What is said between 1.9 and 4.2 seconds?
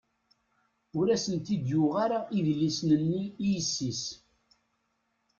ara idlisen-nni i yessi-s.